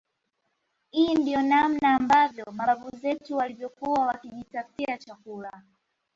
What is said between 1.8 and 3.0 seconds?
ambavyo mababu